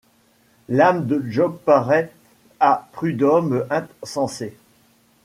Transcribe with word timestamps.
L'âme 0.67 1.05
de 1.05 1.21
Job 1.29 1.59
paraît 1.63 2.11
à 2.59 2.89
Prudhomme 2.91 3.67
insensée 3.69 4.55